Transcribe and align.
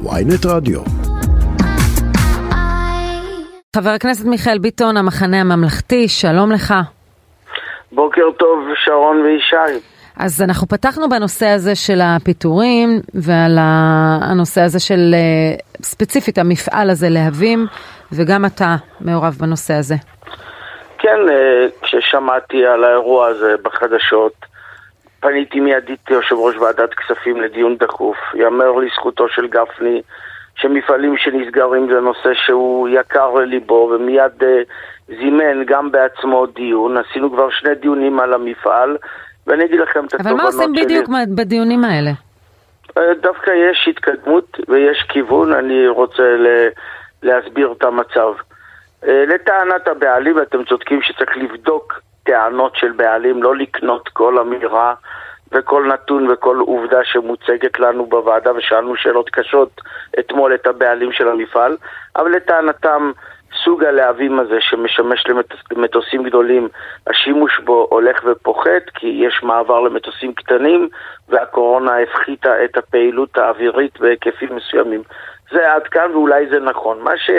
ויינט 0.00 0.46
רדיו. 0.46 0.80
חבר 3.76 3.90
הכנסת 3.90 4.24
מיכאל 4.24 4.58
ביטון, 4.58 4.96
המחנה 4.96 5.40
הממלכתי, 5.40 6.08
שלום 6.08 6.52
לך. 6.52 6.74
בוקר 7.92 8.30
טוב, 8.38 8.58
שרון 8.84 9.20
וישי. 9.20 9.86
אז 10.16 10.42
אנחנו 10.42 10.68
פתחנו 10.68 11.08
בנושא 11.08 11.46
הזה 11.46 11.74
של 11.74 12.00
הפיטורים 12.02 13.00
ועל 13.14 13.58
הנושא 13.60 14.60
הזה 14.60 14.80
של 14.80 15.14
אה, 15.14 15.54
ספציפית 15.82 16.38
המפעל 16.38 16.90
הזה 16.90 17.08
להבים, 17.10 17.66
וגם 18.12 18.44
אתה 18.44 18.76
מעורב 19.00 19.36
בנושא 19.40 19.74
הזה. 19.74 19.94
כן, 20.98 21.18
אה, 21.30 21.66
כששמעתי 21.82 22.66
על 22.66 22.84
האירוע 22.84 23.26
הזה 23.26 23.54
בחדשות, 23.62 24.51
פניתי 25.22 25.60
מיידית 25.60 26.00
ליושב 26.10 26.36
ראש 26.36 26.56
ועדת 26.56 26.94
כספים 26.94 27.40
לדיון 27.40 27.76
דחוף. 27.76 28.16
יאמר 28.34 28.72
לזכותו 28.72 29.28
של 29.28 29.46
גפני 29.46 30.02
שמפעלים 30.54 31.16
שנסגרים 31.16 31.88
זה 31.94 32.00
נושא 32.00 32.34
שהוא 32.34 32.88
יקר 32.88 33.30
לליבו 33.34 33.90
ומיד 33.94 34.42
אה, 34.42 34.62
זימן 35.08 35.64
גם 35.66 35.92
בעצמו 35.92 36.46
דיון. 36.46 36.96
עשינו 36.96 37.32
כבר 37.32 37.50
שני 37.50 37.74
דיונים 37.74 38.20
על 38.20 38.34
המפעל 38.34 38.96
ואני 39.46 39.64
אגיד 39.64 39.80
לכם 39.80 40.04
את 40.06 40.14
התובנות 40.14 40.22
שלי. 40.22 40.32
אבל 40.32 40.42
מה 40.42 40.44
עושים 40.44 40.72
בדיוק 40.72 41.08
בדיונים 41.34 41.84
האלה? 41.84 42.10
אה, 42.98 43.14
דווקא 43.20 43.50
יש 43.50 43.88
התקדמות 43.88 44.58
ויש 44.68 45.04
כיוון, 45.08 45.52
אני 45.52 45.88
רוצה 45.88 46.22
להסביר 47.22 47.74
את 47.78 47.84
המצב. 47.84 48.32
אה, 49.06 49.24
לטענת 49.26 49.88
הבעלים, 49.88 50.42
אתם 50.42 50.64
צודקים 50.64 51.02
שצריך 51.02 51.36
לבדוק 51.36 52.00
טענות 52.32 52.76
של 52.76 52.92
בעלים, 52.92 53.42
לא 53.42 53.56
לקנות 53.56 54.08
כל 54.08 54.38
אמירה 54.38 54.94
וכל 55.52 55.86
נתון 55.92 56.30
וכל 56.30 56.56
עובדה 56.58 57.04
שמוצגת 57.04 57.80
לנו 57.80 58.06
בוועדה, 58.06 58.52
ושאלנו 58.56 58.96
שאלות 58.96 59.30
קשות 59.30 59.80
אתמול 60.18 60.54
את 60.54 60.66
הבעלים 60.66 61.12
של 61.12 61.28
המפעל, 61.28 61.76
אבל 62.16 62.30
לטענתם 62.30 63.12
סוג 63.64 63.84
הלהבים 63.84 64.38
הזה 64.38 64.56
שמשמש 64.60 65.26
למטוסים 65.70 66.22
גדולים, 66.22 66.68
השימוש 67.06 67.60
בו 67.64 67.86
הולך 67.90 68.22
ופוחת 68.24 68.84
כי 68.94 69.06
יש 69.06 69.42
מעבר 69.42 69.80
למטוסים 69.80 70.34
קטנים 70.34 70.88
והקורונה 71.28 71.98
הפחיתה 71.98 72.64
את 72.64 72.76
הפעילות 72.76 73.38
האווירית 73.38 74.00
בהיקפים 74.00 74.56
מסוימים. 74.56 75.02
זה 75.50 75.72
עד 75.72 75.82
כאן 75.82 76.10
ואולי 76.12 76.46
זה 76.46 76.60
נכון. 76.60 77.00
מה 77.00 77.16
ש... 77.16 77.30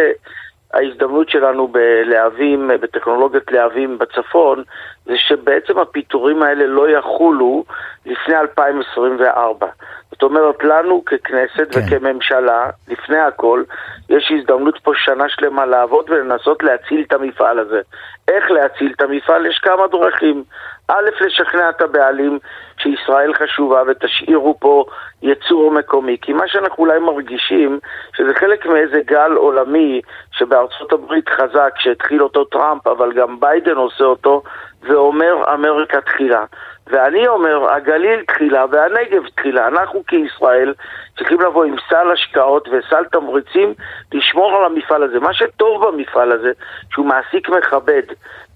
ההזדמנות 0.73 1.29
שלנו 1.29 1.67
בלהבים, 1.67 2.71
בטכנולוגיית 2.81 3.51
להבים 3.51 3.97
בצפון, 3.97 4.63
זה 5.05 5.13
שבעצם 5.17 5.79
הפיטורים 5.79 6.43
האלה 6.43 6.67
לא 6.67 6.89
יחולו 6.89 7.63
לפני 8.05 8.35
2024. 8.35 9.67
זאת 10.11 10.23
אומרת, 10.23 10.63
לנו 10.63 11.05
ככנסת 11.05 11.75
כן. 11.75 11.79
וכממשלה, 11.97 12.69
לפני 12.87 13.19
הכל, 13.19 13.63
יש 14.09 14.31
הזדמנות 14.37 14.79
פה 14.83 14.91
שנה 14.95 15.29
שלמה 15.29 15.65
לעבוד 15.65 16.09
ולנסות 16.09 16.63
להציל 16.63 17.03
את 17.07 17.13
המפעל 17.13 17.59
הזה. 17.59 17.81
איך 18.27 18.51
להציל 18.51 18.93
את 18.95 19.01
המפעל? 19.01 19.45
יש 19.45 19.57
כמה 19.57 19.87
דרכים. 19.87 20.43
א', 20.87 21.09
לשכנע 21.21 21.69
את 21.69 21.81
הבעלים 21.81 22.39
שישראל 22.77 23.33
חשובה 23.33 23.81
ותשאירו 23.87 24.59
פה 24.59 24.85
יצור 25.21 25.71
מקומי. 25.71 26.17
כי 26.21 26.33
מה 26.33 26.47
שאנחנו 26.47 26.83
אולי 26.83 26.99
מרגישים, 26.99 27.79
שזה 28.17 28.33
חלק 28.33 28.65
מאיזה 28.65 29.01
גל 29.05 29.31
עולמי 29.31 30.01
שבארצות 30.31 30.93
הברית 30.93 31.29
חזק, 31.29 31.73
שהתחיל 31.77 32.23
אותו 32.23 32.45
טראמפ, 32.45 32.87
אבל 32.87 33.13
גם 33.13 33.39
ביידן 33.39 33.75
עושה 33.75 34.03
אותו, 34.03 34.43
ואומר 34.81 35.53
אמריקה 35.53 36.01
תחילה. 36.01 36.45
ואני 36.87 37.27
אומר, 37.27 37.73
הגליל 37.73 38.23
תחילה 38.27 38.65
והנגב 38.71 39.23
תחילה. 39.35 39.67
אנחנו 39.67 40.03
כישראל 40.07 40.73
צריכים 41.17 41.41
לבוא 41.41 41.63
עם 41.63 41.75
סל 41.89 42.11
השקעות 42.11 42.67
וסל 42.67 43.03
תמריצים 43.11 43.73
לשמור 44.13 44.57
על 44.57 44.65
המפעל 44.65 45.03
הזה. 45.03 45.19
מה 45.19 45.33
שטוב 45.33 45.87
במפעל 45.87 46.31
הזה, 46.31 46.51
שהוא 46.91 47.05
מעסיק 47.05 47.49
מכבד, 47.49 48.03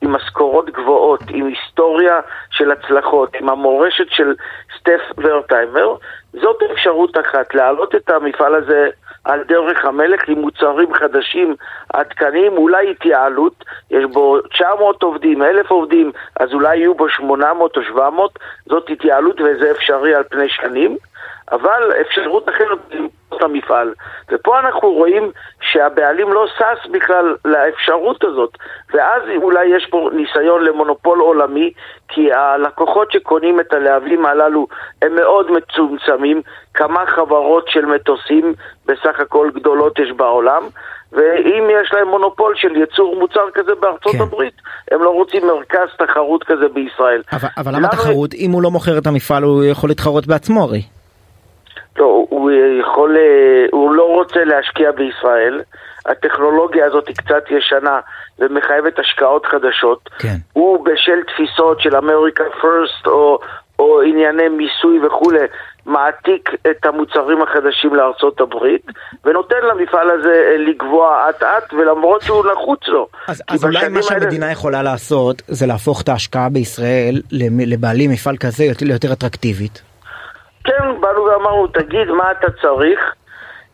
עם 0.02 0.12
משכורות 0.12 0.70
גבוהות, 0.70 1.22
עם 1.30 1.46
היסטוריה 1.46 2.20
של 2.52 2.72
הצלחות, 2.72 3.36
עם 3.36 3.50
המורשת 3.50 4.10
של 4.10 4.36
סטף 4.80 5.02
ורטיימר, 5.18 5.96
זאת 6.34 6.58
אפשרות 6.72 7.18
אחת, 7.18 7.56
להעלות 7.56 7.96
את 7.96 8.10
המפעל 8.10 8.56
הזה 8.56 8.90
על 9.24 9.44
דרך 9.44 9.86
המלך 9.86 10.28
עם 10.28 10.40
מוצרים 10.40 10.94
חדשים, 10.94 11.56
עדכניים, 11.94 12.58
אולי 12.58 12.92
התייעלות, 12.92 13.64
יש 13.92 14.06
בו 14.06 14.42
900 14.42 15.04
עובדים, 15.04 15.44
1,000 15.44 15.70
עובדים, 15.72 16.12
אז 16.40 16.54
אולי 16.54 16.78
יהיו 16.78 16.96
בו 16.96 17.10
800 17.10 17.78
או 17.78 17.84
700, 17.84 18.40
זאת 18.66 18.90
התייעלות 18.90 19.42
וזה 19.42 19.72
אפשרי 19.72 20.16
על 20.16 20.24
פני 20.24 20.50
שנים. 20.50 20.98
אבל 21.52 21.92
אפשרות 22.02 22.50
אחרת 22.50 22.78
למכור 22.92 23.38
את 23.38 23.44
המפעל. 23.44 23.94
ופה 24.32 24.60
אנחנו 24.60 24.92
רואים 24.92 25.32
שהבעלים 25.62 26.34
לא 26.34 26.46
שש 26.48 26.90
בכלל 26.92 27.36
לאפשרות 27.46 28.24
הזאת, 28.24 28.58
ואז 28.94 29.22
אולי 29.36 29.66
יש 29.66 29.88
פה 29.90 30.10
ניסיון 30.14 30.64
למונופול 30.64 31.20
עולמי, 31.20 31.72
כי 32.08 32.34
הלקוחות 32.34 33.12
שקונים 33.12 33.60
את 33.60 33.74
הלהבים 33.74 34.26
הללו 34.26 34.68
הם 35.02 35.16
מאוד 35.16 35.52
מצומצמים, 35.52 36.42
כמה 36.74 37.04
חברות 37.08 37.66
של 37.68 37.86
מטוסים 37.86 38.54
בסך 38.86 39.20
הכל 39.20 39.52
גדולות 39.56 40.00
יש 40.00 40.12
בעולם, 40.12 40.64
ואם 41.12 41.68
יש 41.82 41.94
להם 41.94 42.08
מונופול 42.08 42.54
של 42.56 42.76
ייצור 42.76 43.16
מוצר 43.20 43.46
כזה 43.54 43.72
בארצות 43.80 44.12
כן. 44.12 44.22
הברית, 44.22 44.54
הם 44.92 45.04
לא 45.04 45.10
רוצים 45.10 45.48
מרכז 45.48 45.88
תחרות 45.98 46.44
כזה 46.44 46.68
בישראל. 46.74 47.22
אבל, 47.34 47.50
אבל 47.58 47.76
למה 47.76 47.88
תחרות? 47.88 48.34
אם 48.34 48.52
הוא 48.52 48.62
לא 48.64 48.72
מוכר 48.72 48.98
את 48.98 49.08
המפעל 49.08 49.44
הוא 49.44 49.64
יכול 49.64 49.90
להתחרות 49.90 50.28
בעצמו 50.28 50.64
הרי. 50.64 50.97
יכול, 52.98 53.18
אה, 53.18 53.66
הוא 53.72 53.94
לא 53.94 54.04
רוצה 54.04 54.44
להשקיע 54.44 54.92
בישראל, 54.92 55.62
הטכנולוגיה 56.06 56.86
הזאת 56.86 57.08
היא 57.08 57.16
קצת 57.16 57.44
ישנה 57.50 58.00
ומחייבת 58.40 59.00
השקעות 59.00 59.46
חדשות. 59.46 60.10
כן. 60.20 60.38
הוא 60.54 60.86
בשל 60.86 61.20
תפיסות 61.28 61.82
של 61.82 61.96
אמריקה 61.96 62.44
פרסט 62.62 63.08
או, 63.08 63.40
או 63.80 64.02
ענייני 64.02 64.50
מיסוי 64.50 65.06
וכולי, 65.06 65.40
מעתיק 65.86 66.50
את 66.72 66.86
המוצרים 66.86 67.42
החדשים 67.42 67.96
לארצות 67.96 68.42
הברית 68.42 68.86
ונותן 69.26 69.62
למפעל 69.70 70.10
הזה 70.12 70.34
אה, 70.52 70.58
לגבוה 70.58 71.30
אט 71.30 71.44
אט 71.44 71.74
ולמרות 71.74 72.22
שהוא 72.22 72.46
נחוץ 72.52 72.80
לו. 72.88 73.08
אז, 73.28 73.44
אז 73.48 73.64
אולי 73.64 73.88
מה 73.88 74.04
שהמדינה 74.04 74.46
האלה... 74.46 74.54
יכולה 74.54 74.84
לעשות 74.84 75.42
זה 75.48 75.66
להפוך 75.66 76.02
את 76.02 76.10
ההשקעה 76.10 76.50
בישראל 76.50 77.22
לבעלים 77.68 78.12
מפעל 78.12 78.38
כזה 78.38 78.64
ליותר 78.82 79.14
אטרקטיבית. 79.14 79.87
כן, 80.68 81.02
באנו 81.02 81.24
ואמרנו, 81.24 81.68
תגיד 81.68 82.08
מה 82.08 82.32
אתה 82.32 82.48
צריך 82.62 83.00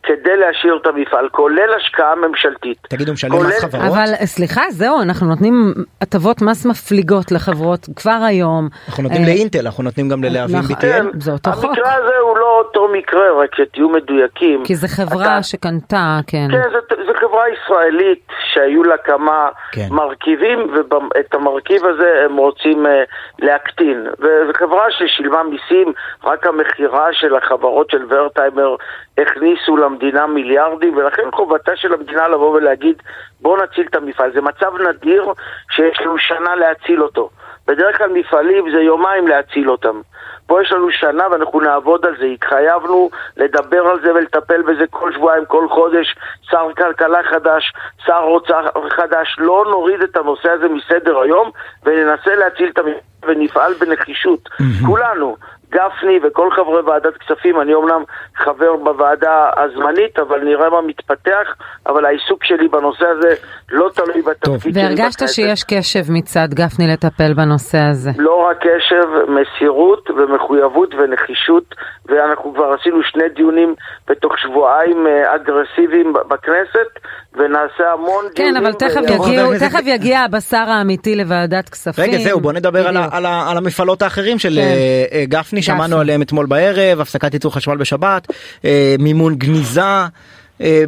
כדי 0.06 0.36
להשאיר 0.36 0.78
את 0.82 0.86
המפעל, 0.86 1.28
כולל 1.28 1.74
השקעה 1.76 2.14
ממשלתית. 2.14 2.78
תגידו, 2.88 3.12
משלם 3.12 3.46
מס 3.46 3.60
חברות? 3.60 3.84
אבל 3.84 4.14
סליחה, 4.24 4.62
זהו, 4.70 5.02
אנחנו 5.02 5.26
נותנים 5.26 5.74
הטבות 6.00 6.42
מס 6.42 6.66
מפליגות 6.66 7.32
לחברות 7.32 7.88
כבר 7.96 8.18
היום. 8.26 8.68
אנחנו 8.88 9.02
נותנים 9.02 9.22
אה, 9.22 9.26
לאינטל, 9.26 9.66
אנחנו 9.66 9.82
נותנים 9.82 10.08
גם 10.08 10.24
ללהבים 10.24 10.58
BTL. 10.58 10.80
כן, 10.80 11.06
זה 11.20 11.32
אותו 11.32 11.52
חוק. 11.52 11.64
המקרה 11.64 11.94
הזה 11.94 12.16
הוא 12.28 12.38
לא 12.38 12.62
אותו 12.64 12.88
מקרה, 12.92 13.42
רק 13.42 13.54
שתהיו 13.54 13.88
מדויקים. 13.88 14.62
כי 14.64 14.74
זו 14.74 14.86
חברה 14.88 15.42
שקנתה, 15.42 16.20
כן. 16.26 16.48
כן, 16.50 16.68
זו 17.14 17.28
חברה 17.28 17.44
ישראלית 17.48 18.26
שהיו 18.52 18.84
לה 18.84 18.96
כמה 18.96 19.48
כן. 19.72 19.86
מרכיבים, 19.90 20.74
ואת 20.74 21.34
המרכיב 21.34 21.86
הזה 21.86 22.24
הם 22.24 22.36
רוצים 22.36 22.86
אה, 22.86 23.02
להקטין. 23.38 24.06
וזו 24.18 24.52
חברה 24.56 24.90
ששילמה 24.90 25.42
מיסים, 25.42 25.92
רק 26.24 26.46
המכירה 26.46 27.12
של 27.12 27.36
החברות 27.36 27.90
של 27.90 28.06
ורטהיימר 28.08 28.76
הכניסו 29.18 29.76
למדינה 29.76 30.26
מיליארדים, 30.26 30.96
ולכן 30.96 31.30
חובתה 31.32 31.76
של 31.76 31.94
המדינה 31.94 32.28
לבוא 32.28 32.50
ולהגיד 32.50 33.02
בואו 33.40 33.62
נציל 33.62 33.86
את 33.90 33.94
המפעל. 33.94 34.32
זה 34.32 34.40
מצב 34.40 34.72
נדיר 34.76 35.24
שיש 35.70 36.00
לנו 36.00 36.18
שנה 36.18 36.54
להציל 36.54 37.02
אותו. 37.02 37.30
בדרך 37.66 37.98
כלל 37.98 38.10
מפעלים 38.12 38.70
זה 38.70 38.80
יומיים 38.80 39.28
להציל 39.28 39.70
אותם. 39.70 40.00
פה 40.46 40.62
יש 40.62 40.72
לנו 40.72 40.90
שנה 40.90 41.24
ואנחנו 41.30 41.60
נעבוד 41.60 42.06
על 42.06 42.16
זה. 42.18 42.24
התחייבנו 42.24 43.10
לדבר 43.36 43.86
על 43.86 44.00
זה 44.02 44.14
ולטפל 44.14 44.62
בזה 44.62 44.84
כל 44.90 45.12
שבועיים, 45.12 45.44
כל 45.44 45.68
חודש. 45.68 46.16
שר 46.50 46.66
כלכלה 46.76 47.22
חדש, 47.30 47.72
שר 48.06 48.20
אוצר 48.22 48.66
חדש. 48.90 49.36
לא 49.38 49.64
נוריד 49.70 50.02
את 50.02 50.16
הנושא 50.16 50.50
הזה 50.50 50.68
מסדר 50.68 51.18
היום 51.18 51.50
וננסה 51.84 52.34
להציל 52.34 52.68
את 52.68 52.78
המפעל 52.78 53.00
ונפעל 53.26 53.74
בנחישות. 53.74 54.48
Mm-hmm. 54.48 54.86
כולנו. 54.86 55.36
גפני 55.74 56.18
וכל 56.22 56.50
חברי 56.50 56.80
ועדת 56.80 57.16
כספים, 57.16 57.60
אני 57.60 57.74
אומנם 57.74 58.02
חבר 58.36 58.76
בוועדה 58.76 59.50
הזמנית, 59.56 60.18
אבל 60.18 60.40
נראה 60.44 60.70
מה 60.70 60.80
מתפתח, 60.80 61.54
אבל 61.86 62.04
העיסוק 62.04 62.44
שלי 62.44 62.68
בנושא 62.68 63.06
הזה 63.06 63.34
לא 63.72 63.90
תלוי 63.94 64.22
בתפקיד 64.22 64.60
שלי. 64.60 64.72
והרגשת 64.74 65.28
שיש 65.28 65.64
קשב 65.64 66.12
מצד 66.12 66.48
גפני 66.54 66.86
לטפל 66.92 67.34
בנושא 67.34 67.78
הזה. 67.90 68.10
לא 68.18 68.46
רק 68.48 68.56
קשב, 68.60 69.08
מסירות 69.28 70.10
ומחויבות 70.10 70.94
ונחישות, 70.94 71.74
ואנחנו 72.06 72.54
כבר 72.54 72.72
עשינו 72.80 73.02
שני 73.02 73.28
דיונים 73.28 73.74
בתוך 74.08 74.38
שבועיים 74.38 75.06
אה, 75.06 75.34
אגרסיביים 75.34 76.12
בכנסת, 76.12 76.90
ונעשה 77.36 77.92
המון 77.92 78.24
כן, 78.34 78.42
דיונים. 78.42 78.66
אבל 78.66 78.72
תכף 78.72 79.00
יגיעו, 79.08 79.58
תכף 79.58 79.82
יגיע 79.86 80.20
הבשר 80.20 80.56
האמיתי 80.56 81.16
לוועדת 81.16 81.68
כספים. 81.68 82.04
רגע 82.04 82.18
זהו 82.18 82.40
בוא 82.40 82.52
נדבר 82.52 82.88
על. 82.88 82.96
על, 82.96 83.26
על 83.26 83.56
המפעלות 83.56 84.02
האחרים 84.02 84.38
של 84.38 84.54
כן. 84.54 84.58
אה, 84.58 85.04
אה, 85.12 85.24
גפני 85.28 85.62
שמענו 85.62 85.98
עליהם 85.98 86.22
אתמול 86.22 86.46
בערב 86.46 87.00
הפסקת 87.00 87.34
ייצור 87.34 87.54
חשמל 87.54 87.76
בשבת 87.76 88.32
אה, 88.64 88.96
מימון 88.98 89.34
גניזה. 89.34 90.04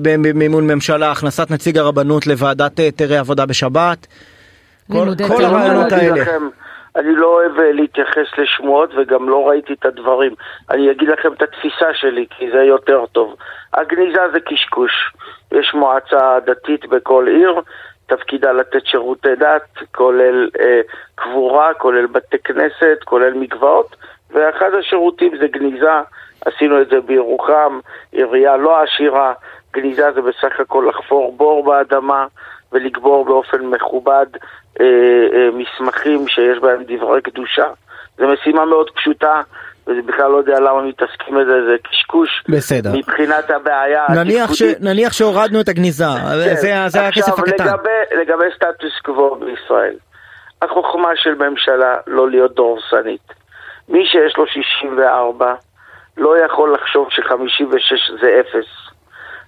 במימון 0.03 0.67
ממשלה 0.67 1.11
הכנסת 1.11 1.51
נציג 1.51 1.79
הרבנות 1.79 2.27
לוועדת 2.27 2.79
היתרי 2.79 3.17
עבודה 3.17 3.47
בשבת. 3.47 4.07
כל, 4.93 5.09
כל. 5.29 5.45
הרעיונות 5.45 5.93
האלה. 5.93 6.23
לכם, 6.23 6.43
אני 6.97 7.15
לא 7.15 7.27
אוהב 7.27 7.61
אה, 7.61 7.73
להתייחס 7.73 8.27
לשמועות 8.39 8.91
וגם 8.97 9.29
לא 9.29 9.49
ראיתי 9.49 9.73
את 9.73 9.87
הדברים. 9.87 10.35
אני 10.71 10.91
אגיד 10.91 11.09
לכם 11.09 11.33
את 11.33 11.43
התפיסה 11.43 11.95
שלי, 11.95 12.27
כי 12.31 12.51
זה 12.51 12.63
יותר 12.63 13.05
טוב. 13.13 13.37
הגניזה 13.75 14.21
זה 14.33 14.41
קשקוש. 14.41 15.13
יש 15.53 15.75
מועצה 15.75 16.39
דתית 16.47 16.87
בכל 16.87 17.27
עיר, 17.29 17.61
תפקידה 18.07 18.53
לתת 18.53 18.87
שירותי 18.87 19.35
דת, 19.35 19.79
כולל 19.95 20.49
אה, 20.61 20.81
קבורה, 21.15 21.75
כולל 21.75 22.07
בתי 22.07 22.39
כנסת, 22.39 22.99
כולל 23.05 23.35
מקוואות, 23.35 23.97
ואחד 24.31 24.75
השירותים 24.75 25.39
זה 25.39 25.49
גניזה. 25.49 26.01
עשינו 26.47 26.83
את 26.83 26.89
זה 26.89 27.01
בירוחם, 27.01 27.81
עירייה 28.13 28.57
לא 28.57 28.83
עשירה, 28.83 29.33
גניזה 29.73 30.13
זה 30.13 30.23
בסך 30.23 30.61
הכל 30.61 30.87
לחפור 30.89 31.37
בור 31.37 31.65
באדמה 31.65 32.27
ולקבור 32.73 33.25
באופן 33.25 33.67
מכובד 33.67 34.27
אה, 34.81 34.85
אה, 35.33 35.49
מסמכים 35.53 36.29
שיש 36.29 36.59
בהם 36.59 36.83
דברי 36.89 37.23
קדושה. 37.23 37.67
זו 38.19 38.25
משימה 38.29 38.65
מאוד 38.65 38.91
פשוטה, 38.91 39.43
וזה 39.87 40.03
בכלל 40.07 40.31
לא 40.31 40.37
יודע 40.37 40.61
למה 40.61 40.83
מתעסקים 40.83 41.35
בזה, 41.35 41.67
זה 41.67 41.77
קשקוש. 41.91 42.45
בסדר. 42.49 42.93
מבחינת 42.93 43.51
הבעיה 43.51 44.05
נניח, 44.15 44.55
ש. 44.55 44.63
נניח 44.81 45.13
שהורדנו 45.13 45.61
את 45.61 45.69
הגניזה 45.69 46.05
כן. 46.05 46.55
זה, 46.55 46.75
זה 46.87 47.07
הכסף 47.09 47.29
עכשיו, 47.29 47.45
הקטן. 47.45 47.65
לגבי, 47.65 48.21
לגבי 48.21 48.45
סטטוס 48.57 49.01
קוו 49.05 49.37
בישראל, 49.37 49.95
החוכמה 50.63 51.09
של 51.15 51.35
ממשלה 51.35 51.97
לא 52.07 52.31
להיות 52.31 52.55
דורסנית. 52.55 53.33
מי 53.89 54.07
שיש 54.07 54.37
לו 54.37 54.47
64 54.47 55.55
לא 56.17 56.45
יכול 56.45 56.75
לחשוב 56.75 57.09
ש-56 57.11 58.21
זה 58.21 58.41
אפס. 58.41 58.96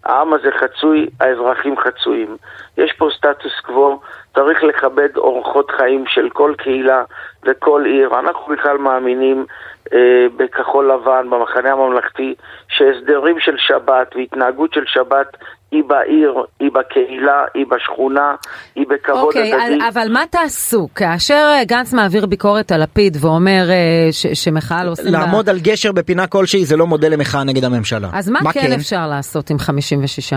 העם 0.04 0.32
הזה 0.32 0.50
חצוי, 0.60 1.08
האזרחים 1.20 1.78
חצויים. 1.78 2.36
יש 2.78 2.92
פה 2.92 3.08
סטטוס 3.16 3.60
קוו, 3.60 4.00
צריך 4.34 4.64
לכבד 4.64 5.16
אורחות 5.16 5.70
חיים 5.70 6.04
של 6.06 6.28
כל 6.30 6.54
קהילה 6.58 7.02
וכל 7.44 7.82
עיר. 7.86 8.18
אנחנו 8.18 8.54
בכלל 8.54 8.78
מאמינים 8.78 9.46
אה, 9.94 10.26
בכחול 10.36 10.92
לבן, 10.92 11.30
במחנה 11.30 11.72
הממלכתי, 11.72 12.34
שהסדרים 12.68 13.40
של 13.40 13.56
שבת 13.58 14.16
והתנהגות 14.16 14.72
של 14.72 14.84
שבת 14.86 15.36
היא 15.72 15.82
בעיר, 15.86 16.34
היא 16.60 16.68
בקהילה, 16.74 17.44
היא 17.54 17.64
בשכונה, 17.70 18.34
היא 18.74 18.84
בכבוד 18.90 19.18
אוקיי, 19.24 19.52
הדדי. 19.54 19.78
אבל 19.88 20.08
מה 20.12 20.22
תעשו? 20.30 20.88
כאשר 20.94 21.54
אה, 21.58 21.64
גנץ 21.64 21.92
מעביר 21.92 22.26
ביקורת 22.26 22.72
על 22.72 22.82
לפיד 22.82 23.16
ואומר 23.20 23.66
אה, 23.70 24.08
ש- 24.12 24.26
שמחאה 24.44 24.84
לא 24.84 24.90
עושים... 24.90 25.04
לה- 25.12 25.18
לעמוד 25.18 25.48
על 25.48 25.58
גשר 25.58 25.92
בפינה 25.92 26.26
כלשהי 26.26 26.64
זה 26.64 26.76
לא 26.76 26.86
מודל 26.86 27.12
למחאה 27.12 27.44
נגד 27.44 27.64
הממשלה. 27.64 28.08
אז 28.12 28.28
מה 28.30 28.52
כן 28.52 28.72
אפשר 28.72 29.06
לעשות 29.06 29.50
עם 29.50 29.58
56? 29.58 30.32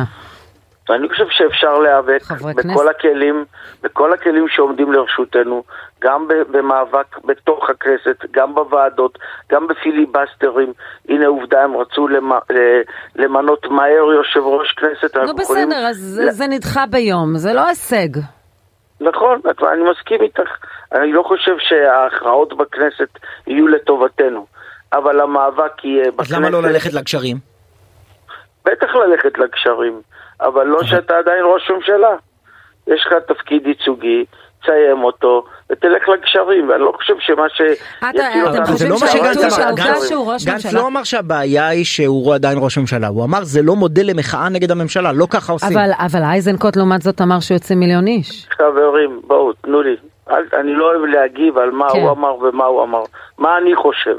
ואני 0.89 1.09
חושב 1.09 1.25
שאפשר 1.29 1.79
להיאבק 1.79 2.21
בכל 2.31 2.53
כנסת. 2.63 2.85
הכלים, 2.89 3.45
בכל 3.83 4.13
הכלים 4.13 4.45
שעומדים 4.49 4.91
לרשותנו, 4.91 5.63
גם 6.01 6.27
ב- 6.27 6.57
במאבק 6.57 7.25
בתוך 7.25 7.69
הכנסת, 7.69 8.25
גם 8.31 8.55
בוועדות, 8.55 9.17
גם 9.51 9.67
בפיליבסטרים. 9.67 10.73
הנה 11.09 11.27
עובדה, 11.27 11.63
הם 11.63 11.77
רצו 11.77 12.07
למ- 12.07 12.39
למנות 13.15 13.65
מהר 13.65 14.11
יושב 14.15 14.39
ראש 14.39 14.71
כנסת. 14.71 15.15
נו 15.15 15.21
אנחנו 15.21 15.41
יכולים- 15.43 15.69
בסדר, 15.69 15.85
אז 15.89 15.97
זה- 15.97 16.31
זה 16.31 16.47
נדחה 16.47 16.85
ביום, 16.85 17.37
זה 17.37 17.53
לא 17.53 17.67
הישג. 17.67 18.07
נכון, 19.01 19.39
אני 19.73 19.81
מסכים 19.91 20.21
איתך. 20.21 20.49
אני 20.93 21.11
לא 21.13 21.23
חושב 21.23 21.55
שההכרעות 21.59 22.57
בכנסת 22.57 23.09
יהיו 23.47 23.67
לטובתנו, 23.67 24.45
אבל 24.93 25.19
המאבק 25.21 25.85
יהיה 25.85 26.11
בכנסת. 26.11 26.31
אז 26.31 26.37
למה 26.37 26.49
לא 26.49 26.61
ללכת 26.63 26.93
לגשרים? 26.93 27.50
בטח 28.65 28.95
ללכת 28.95 29.37
לגשרים, 29.37 30.01
אבל 30.41 30.63
לא 30.67 30.83
שאתה 30.89 31.17
עדיין 31.17 31.43
ראש 31.53 31.71
ממשלה. 31.71 32.15
יש 32.87 33.07
לך 33.07 33.13
תפקיד 33.27 33.67
ייצוגי, 33.67 34.25
תסיים 34.63 35.03
אותו, 35.03 35.43
ותלך 35.69 36.09
לגשרים, 36.09 36.69
ואני 36.69 36.81
לא 36.81 36.91
חושב 36.95 37.13
שמה 37.19 37.49
ש... 37.49 37.61
אותנו 38.47 38.65
זה 38.77 38.87
לא 38.89 38.91
מה 38.93 38.97
זה 38.97 39.07
שגנץ 39.07 39.55
שהעובדה 39.55 39.69
אמר. 39.69 39.75
גנץ- 39.75 40.09
שהוא 40.09 40.33
ראש 40.33 40.45
גנץ 40.45 40.65
ממשלה- 40.65 40.81
לא 40.81 40.87
אמר 40.87 41.03
שהבעיה 41.03 41.67
היא 41.67 41.85
שהוא 41.85 42.33
עדיין 42.35 42.57
ראש 42.61 42.77
ממשלה, 42.77 43.07
הוא 43.07 43.25
אמר 43.25 43.43
זה 43.43 43.61
לא 43.63 43.75
מודל 43.75 44.01
למחאה 44.09 44.49
נגד 44.49 44.71
הממשלה, 44.71 45.11
לא 45.11 45.27
ככה 45.29 45.53
עושים. 45.53 45.77
אבל, 45.77 45.89
אבל 46.05 46.23
אייזנקוט 46.23 46.75
לעומת 46.75 47.01
זאת 47.01 47.21
אמר 47.21 47.39
שיוצאים 47.39 47.79
מיליון 47.79 48.07
איש. 48.07 48.47
חברים, 48.57 49.21
בואו, 49.27 49.53
תנו 49.53 49.81
לי. 49.81 49.95
אל, 50.31 50.43
אני 50.59 50.73
לא 50.75 50.85
אוהב 50.85 51.05
להגיב 51.05 51.57
על 51.57 51.71
מה 51.71 51.89
כן. 51.93 51.99
הוא 52.01 52.11
אמר 52.11 52.35
ומה 52.35 52.65
הוא 52.65 52.83
אמר. 52.83 53.01
מה 53.37 53.57
אני 53.57 53.75
חושב? 53.75 54.17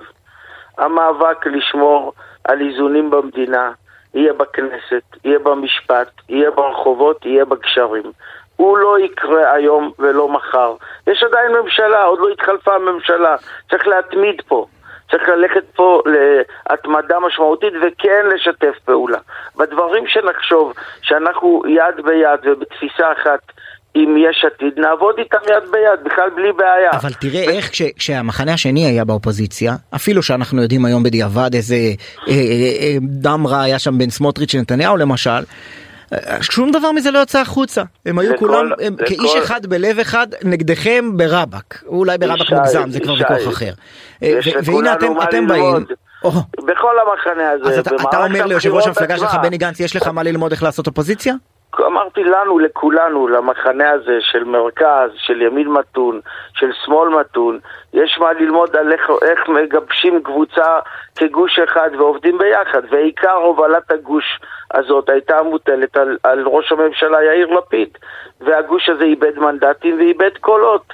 המאבק 0.79 1.47
לשמור 1.47 2.13
על 2.45 2.59
איזונים 2.61 3.11
במדינה 3.11 3.71
יהיה 4.15 4.33
בכנסת, 4.33 5.03
יהיה 5.25 5.39
במשפט, 5.39 6.09
יהיה 6.29 6.51
ברחובות, 6.51 7.27
יהיה 7.27 7.45
בגשרים. 7.45 8.13
הוא 8.57 8.79
לא 8.79 8.99
יקרה 8.99 9.53
היום 9.53 9.93
ולא 9.99 10.29
מחר. 10.29 10.75
יש 11.07 11.23
עדיין 11.23 11.53
ממשלה, 11.53 12.05
עוד 12.05 12.19
לא 12.19 12.29
התחלפה 12.29 12.75
הממשלה. 12.75 13.37
צריך 13.71 13.87
להתמיד 13.87 14.43
פה. 14.49 14.67
צריך 15.11 15.29
ללכת 15.29 15.65
פה 15.77 16.03
להתמדה 16.07 17.21
משמעותית 17.21 17.73
וכן 17.83 18.27
לשתף 18.35 18.75
פעולה. 18.85 19.19
בדברים 19.57 20.07
שנחשוב 20.07 20.73
שאנחנו 21.03 21.63
יד 21.69 22.05
ביד 22.05 22.41
ובתפיסה 22.43 23.13
אחת 23.13 23.41
עם 23.95 24.17
יש 24.31 24.45
עתיד, 24.47 24.79
נעבוד 24.79 25.15
איתם 25.19 25.39
יד 25.47 25.71
ביד, 25.71 26.05
בכלל 26.05 26.31
בלי 26.37 26.53
בעיה. 26.53 26.91
אבל 26.93 27.13
תראה 27.13 27.43
איך 27.43 27.71
כש, 27.71 27.83
כשהמחנה 27.83 28.53
השני 28.53 28.87
היה 28.87 29.05
באופוזיציה, 29.05 29.75
אפילו 29.95 30.23
שאנחנו 30.23 30.63
יודעים 30.63 30.85
היום 30.85 31.03
בדיעבד 31.03 31.55
איזה 31.55 31.75
אה, 31.75 31.93
אה, 32.29 32.35
אה, 32.35 32.97
דם 33.01 33.47
רע 33.47 33.61
היה 33.61 33.79
שם 33.79 33.99
בין 33.99 34.11
סמוטריץ' 34.11 34.55
לנתניהו 34.55 34.97
למשל, 34.97 35.31
אה, 35.31 36.43
שום 36.43 36.71
דבר 36.71 36.93
מזה 36.93 37.11
לא 37.11 37.19
יוצא 37.19 37.39
החוצה. 37.41 37.83
הם 38.07 38.19
היו 38.19 38.37
כולם 38.39 38.69
הם, 38.81 38.95
לכל- 38.95 39.05
כאיש 39.07 39.37
אחד 39.37 39.67
בלב 39.67 39.99
אחד 39.99 40.27
נגדכם 40.45 41.11
ברבק. 41.17 41.83
אולי 41.87 42.17
ישי, 42.23 42.55
מוגזם, 42.55 42.91
זה 42.91 43.01
כבר. 43.01 43.13
ויכוח 43.13 43.49
אחר. 43.49 43.73
אה, 44.23 44.39
והנה 44.65 44.93
אתם, 44.93 45.07
אתם 45.23 45.47
באים. 45.47 45.85
בכל 46.59 46.95
המחנה 47.07 47.51
הזה, 47.51 47.65
אז 47.65 47.79
אתה, 47.79 47.97
אתה 48.09 48.25
אומר 48.25 48.47
ליושב 48.47 48.73
ראש 48.73 48.87
המפלגה 48.87 49.19
שלך. 49.19 49.35
בני 49.43 49.59
גנץ 49.59 49.81
יש 49.81 49.97
לך 49.97 50.07
מה 50.07 50.23
ללמוד 50.23 50.53
איך 50.53 50.63
לעשות 50.63 50.87
אופוזיציה? 50.87 51.35
אמרתי 51.93 52.25
לנו, 52.25 52.59
לכולנו, 52.59 53.29
למחנה 53.29 53.91
הזה 53.91 54.19
של 54.21 54.45
מרכז, 54.45 55.11
של 55.17 55.43
ימין 55.43 55.69
מתון, 55.69 56.21
של 56.55 56.71
שמאל 56.85 57.09
מתון, 57.09 57.59
יש 57.93 58.19
מה 58.21 58.33
ללמוד 58.33 58.77
על 58.77 58.93
איך, 58.93 59.11
איך 59.23 59.49
מגבשים 59.49 60.23
קבוצה 60.23 60.79
כגוש 61.17 61.59
אחד 61.59 61.91
ועובדים 61.99 62.39
ביחד, 62.39 62.83
ועיקר 62.91 63.33
הובלת 63.33 63.91
הגוש 63.91 64.25
הזאת 64.75 65.09
הייתה 65.09 65.43
מוטלת 65.43 65.97
על, 65.97 66.17
על 66.23 66.43
ראש 66.47 66.73
הממשלה 66.73 67.19
יאיר 67.25 67.47
לפיד, 67.47 67.89
והגוש 68.41 68.89
הזה 68.89 69.05
איבד 69.05 69.39
מנדטים 69.39 69.99
ואיבד 69.99 70.37
קולות. 70.41 70.93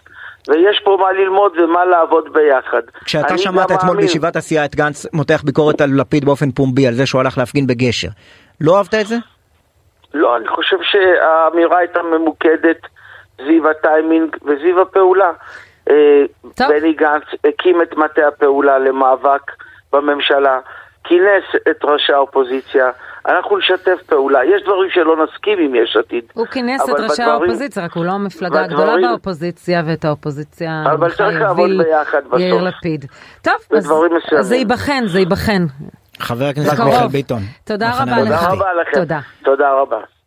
ויש 0.49 0.81
פה 0.85 0.97
מה 1.01 1.13
ללמוד 1.13 1.53
ומה 1.59 1.85
לעבוד 1.85 2.33
ביחד. 2.33 2.83
כשאתה 3.05 3.39
שמעת 3.39 3.71
אתמול 3.73 3.93
מאמין- 3.93 4.07
בישיבת 4.07 4.37
הסיעה 4.37 4.65
את 4.65 4.75
גנץ 4.75 5.07
מותח 5.13 5.43
ביקורת 5.45 5.81
על 5.81 5.91
לפיד 6.01 6.25
באופן 6.25 6.51
פומבי 6.51 6.87
על 6.87 6.95
זה 6.95 7.07
שהוא 7.07 7.21
הלך 7.21 7.39
להפגין 7.39 7.67
בגשר, 7.67 8.09
לא 8.61 8.79
אהבת 8.79 8.95
את 8.95 9.07
זה? 9.07 9.17
לא, 10.19 10.37
אני 10.37 10.49
חושב 10.49 10.77
שהאמירה 10.83 11.79
הייתה 11.79 12.03
ממוקדת 12.03 12.81
סביב 13.37 13.67
הטיימינג 13.67 14.37
וסביב 14.45 14.79
הפעולה. 14.79 15.31
אה, 15.91 16.23
טוב. 16.55 16.67
בני 16.69 16.93
גנץ 16.93 17.23
הקים 17.45 17.83
את 17.83 17.97
מטה 17.97 18.29
הפעולה 18.29 18.79
למאבק 18.79 19.43
בממשלה, 19.93 20.59
כינס 21.05 21.45
את 21.71 21.85
ראשי 21.85 22.13
האופוזיציה, 22.13 22.91
אנחנו 23.27 23.59
נשתף 23.59 23.99
פעולה. 24.07 24.45
יש 24.45 24.63
דברים 24.63 24.91
שלא 24.91 25.25
נסכים 25.25 25.59
עם 25.59 25.75
יש 25.75 25.97
עתיד. 25.97 26.25
הוא 26.35 26.47
כינס 26.47 26.83
את 26.85 27.01
ראשי 27.01 27.05
בדברים- 27.23 27.29
האופוזיציה, 27.31 27.85
רק 27.85 27.93
הוא 27.93 28.05
לא 28.05 28.11
המפלגה 28.13 28.63
בדברים- 28.63 28.89
הגדולה 28.89 29.09
באופוזיציה, 29.09 29.83
ואת 29.87 30.05
האופוזיציה 30.05 30.83
אבל 30.93 31.11
צריך 31.13 31.41
לעבוד 31.41 31.71
ביחד 31.79 32.23
בסוף. 32.27 32.41
יאיר 32.41 32.63
לפיד. 32.63 33.05
טוב, 33.43 33.55
אז 33.55 33.85
בדברים. 33.87 34.13
אז 34.39 34.47
זה 34.47 34.57
ייבחן, 34.57 35.03
זה 35.07 35.19
ייבחן. 35.19 35.63
חבר 36.21 36.45
הכנסת. 36.45 36.81
מיכאל 36.81 37.09
ביטון. 37.09 37.43
תודה 37.65 37.91
רבה. 37.91 38.05
לך. 38.05 38.41
תודה 38.41 38.49
רבה 38.49 38.75
לכם. 38.83 38.91
תודה. 38.95 39.21
תודה 39.45 39.73
רבה. 39.83 40.18